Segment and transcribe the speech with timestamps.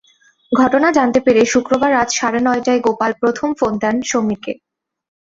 [0.51, 4.53] ঘটনা জানতে পেরে শুক্রবার রাত সাড়ে নয়টায় গোপাল প্রথম ফোন দেন সমীরকে।